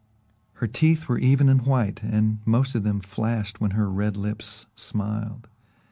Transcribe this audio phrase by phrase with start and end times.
[0.53, 4.65] Her teeth were even and white, and most of them flashed when her red lips
[4.75, 5.47] smiled.